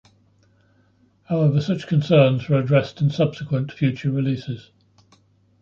However, 1.25 1.61
such 1.61 1.85
concerns 1.85 2.49
were 2.49 2.57
addressed 2.57 3.01
in 3.01 3.11
subsequent 3.11 3.71
future 3.71 4.09
releases. 4.09 4.71